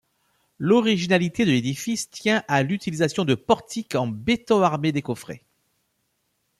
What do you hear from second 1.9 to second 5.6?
tient à l'utilisation de portiques en béton armé décoffré.